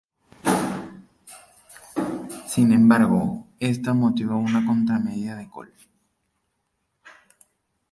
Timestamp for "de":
5.35-5.47